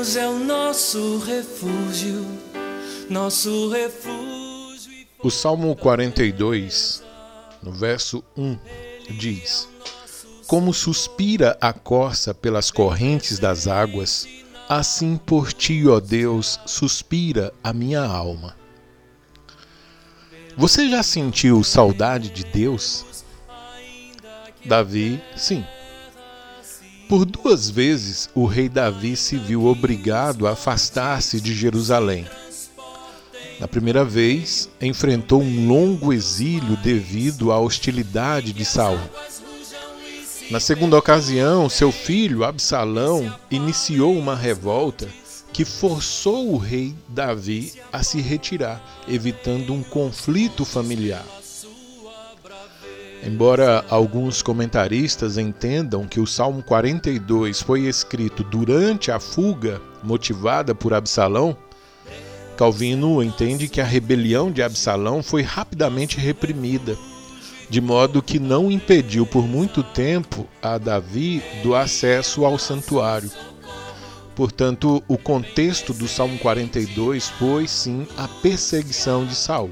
[0.00, 2.26] Deus é o nosso refúgio,
[3.10, 5.06] nosso refúgio.
[5.22, 7.02] O Salmo 42,
[7.62, 8.58] no verso 1,
[9.18, 9.68] diz:
[10.46, 14.26] Como suspira a corça pelas correntes das águas,
[14.66, 18.56] assim por ti, ó Deus, suspira a minha alma.
[20.56, 23.04] Você já sentiu saudade de Deus?
[24.64, 25.62] Davi, sim.
[27.10, 32.24] Por duas vezes o rei Davi se viu obrigado a afastar-se de Jerusalém.
[33.58, 39.00] Na primeira vez, enfrentou um longo exílio devido à hostilidade de Saul.
[40.52, 45.08] Na segunda ocasião, seu filho Absalão iniciou uma revolta
[45.52, 51.26] que forçou o rei Davi a se retirar, evitando um conflito familiar.
[53.22, 60.94] Embora alguns comentaristas entendam que o Salmo 42 foi escrito durante a fuga motivada por
[60.94, 61.56] Absalão,
[62.56, 66.96] Calvino entende que a rebelião de Absalão foi rapidamente reprimida,
[67.68, 73.30] de modo que não impediu por muito tempo a Davi do acesso ao santuário.
[74.34, 79.70] Portanto, o contexto do Salmo 42 foi sim a perseguição de Saul.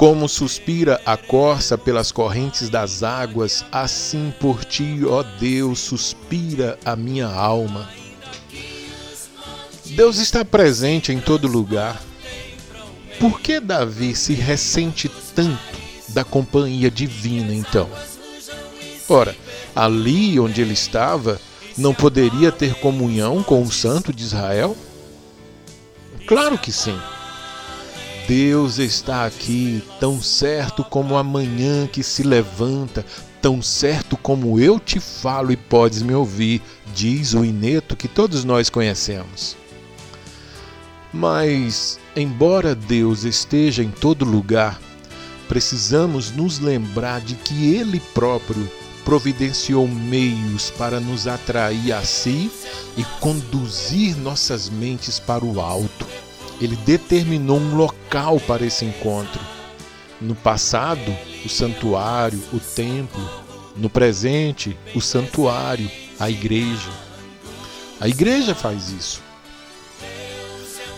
[0.00, 6.96] Como suspira a corça pelas correntes das águas, assim por ti, ó Deus, suspira a
[6.96, 7.86] minha alma.
[9.84, 12.00] Deus está presente em todo lugar.
[13.18, 17.86] Por que Davi se ressente tanto da companhia divina, então?
[19.06, 19.36] Ora,
[19.76, 21.38] ali onde ele estava,
[21.76, 24.74] não poderia ter comunhão com o Santo de Israel?
[26.26, 26.98] Claro que sim.
[28.30, 33.04] Deus está aqui, tão certo como a manhã que se levanta,
[33.42, 36.62] tão certo como eu te falo e podes me ouvir,
[36.94, 39.56] diz o Ineto que todos nós conhecemos.
[41.12, 44.80] Mas, embora Deus esteja em todo lugar,
[45.48, 48.70] precisamos nos lembrar de que Ele próprio
[49.04, 52.48] providenciou meios para nos atrair a si
[52.96, 56.06] e conduzir nossas mentes para o alto.
[56.60, 59.40] Ele determinou um local para esse encontro.
[60.20, 63.28] No passado, o santuário, o templo.
[63.76, 66.90] No presente, o santuário, a igreja.
[67.98, 69.22] A igreja faz isso.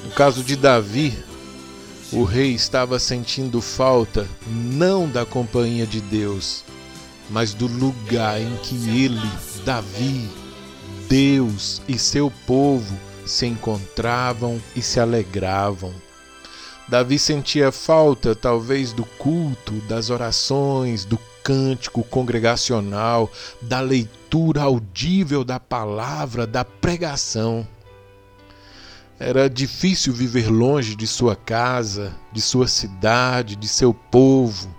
[0.04, 1.16] No caso de Davi,
[2.12, 6.64] o rei estava sentindo falta não da companhia de Deus,
[7.30, 9.30] mas do lugar em que ele,
[9.64, 10.28] Davi,
[11.08, 15.92] Deus e seu povo se encontravam e se alegravam.
[16.88, 23.30] Davi sentia falta, talvez, do culto, das orações, do cântico congregacional,
[23.60, 27.66] da leitura audível da palavra, da pregação.
[29.18, 34.74] Era difícil viver longe de sua casa, de sua cidade, de seu povo.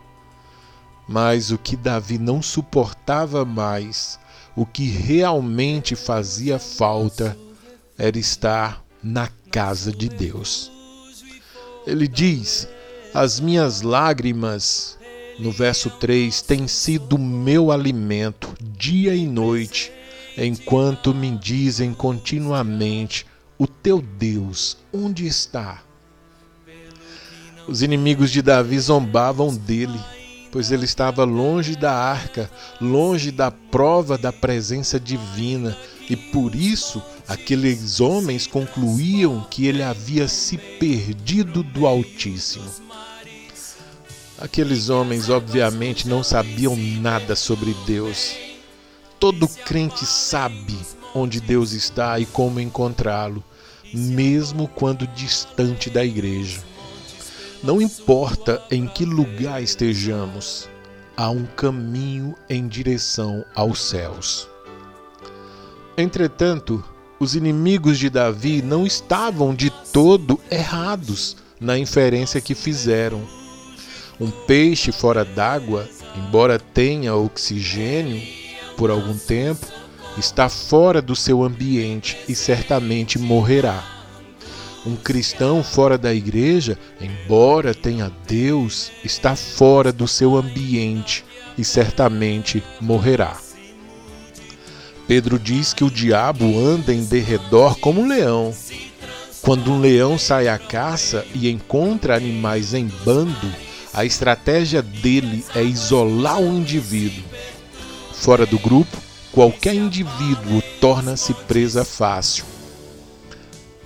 [1.08, 4.20] Mas o que Davi não suportava mais,
[4.56, 7.38] o que realmente fazia falta,
[7.98, 10.72] era estar na casa de Deus.
[11.86, 12.68] Ele diz:
[13.14, 14.98] As minhas lágrimas,
[15.40, 19.92] no verso 3, têm sido meu alimento dia e noite,
[20.38, 23.26] enquanto me dizem continuamente:
[23.58, 25.84] o teu Deus, onde está?
[27.68, 30.00] Os inimigos de Davi zombavam dele,
[30.52, 32.52] pois ele estava longe da arca,
[32.82, 35.78] longe da prova da presença divina,
[36.10, 42.70] e por isso aqueles homens concluíam que ele havia se perdido do Altíssimo.
[44.38, 48.36] Aqueles homens, obviamente, não sabiam nada sobre Deus.
[49.20, 50.78] Todo crente sabe
[51.16, 53.44] onde Deus está e como encontrá-lo,
[53.94, 56.62] mesmo quando distante da igreja.
[57.64, 60.68] Não importa em que lugar estejamos,
[61.16, 64.50] há um caminho em direção aos céus.
[65.96, 66.84] Entretanto,
[67.24, 73.22] os inimigos de Davi não estavam de todo errados na inferência que fizeram.
[74.20, 78.22] Um peixe fora d'água, embora tenha oxigênio
[78.78, 79.66] por algum tempo,
[80.18, 83.84] está fora do seu ambiente e certamente morrerá.
[84.86, 91.24] Um cristão fora da igreja, embora tenha Deus, está fora do seu ambiente
[91.58, 93.38] e certamente morrerá.
[95.08, 98.54] Pedro diz que o diabo anda em derredor como um leão.
[99.42, 103.54] Quando um leão sai à caça e encontra animais em bando,
[103.94, 107.24] a estratégia dele é isolar o indivíduo.
[108.14, 108.98] Fora do grupo,
[109.34, 112.46] qualquer indivíduo torna-se presa fácil.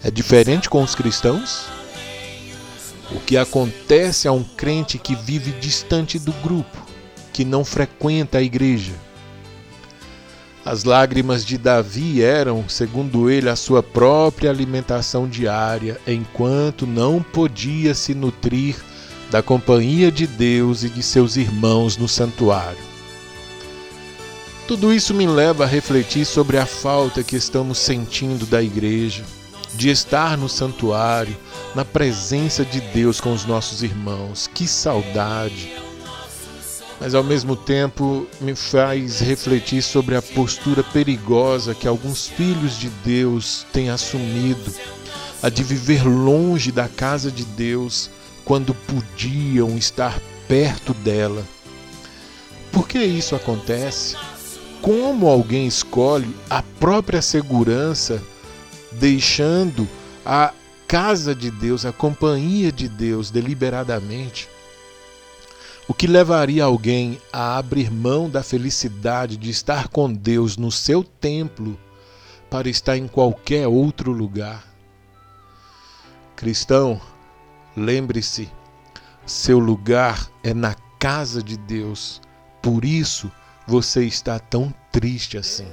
[0.04, 1.66] É diferente com os cristãos?
[3.12, 6.78] O que acontece a um crente que vive distante do grupo,
[7.34, 9.07] que não frequenta a igreja?
[10.68, 17.94] As lágrimas de Davi eram, segundo ele, a sua própria alimentação diária, enquanto não podia
[17.94, 18.76] se nutrir
[19.32, 22.84] da companhia de Deus e de seus irmãos no santuário.
[24.68, 29.24] Tudo isso me leva a refletir sobre a falta que estamos sentindo da igreja,
[29.74, 31.38] de estar no santuário,
[31.76, 34.50] na presença de Deus com os nossos irmãos.
[34.54, 35.87] Que saudade!
[37.00, 42.90] Mas ao mesmo tempo me faz refletir sobre a postura perigosa que alguns filhos de
[42.90, 44.74] Deus têm assumido,
[45.42, 48.10] a de viver longe da casa de Deus
[48.44, 51.44] quando podiam estar perto dela.
[52.72, 54.16] Por que isso acontece?
[54.82, 58.22] como alguém escolhe a própria segurança,
[58.94, 59.88] deixando
[60.26, 60.54] a
[60.88, 64.48] casa de Deus, a companhia de Deus deliberadamente.
[65.90, 71.02] O que levaria alguém a abrir mão da felicidade de estar com Deus no seu
[71.02, 71.80] templo
[72.50, 74.68] para estar em qualquer outro lugar?
[76.36, 77.00] Cristão,
[77.76, 78.50] lembre-se,
[79.26, 82.22] seu lugar é na casa de Deus.
[82.62, 83.32] Por isso,
[83.66, 85.68] você está tão triste assim.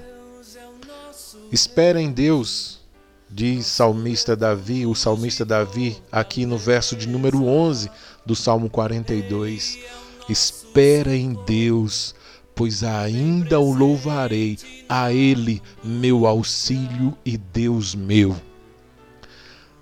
[1.50, 2.81] Espera em Deus,
[3.28, 7.90] diz salmista Davi, o salmista Davi, aqui no verso de número 11
[8.25, 10.04] do Salmo 42.
[10.29, 12.15] Espera em Deus,
[12.55, 18.35] pois ainda o louvarei, a Ele, meu auxílio e Deus meu.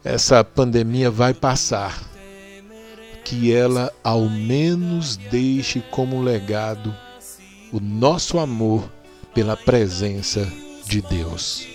[0.05, 2.03] Essa pandemia vai passar,
[3.25, 6.95] que ela ao menos deixe como legado
[7.73, 8.91] o nosso amor
[9.33, 10.47] pela presença
[10.87, 11.67] de Deus.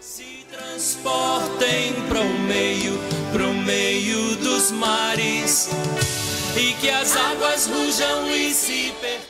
[0.00, 2.92] Se transportem para o meio,
[3.32, 5.70] para o meio dos mares,
[6.56, 9.22] e que as águas rujam e se per...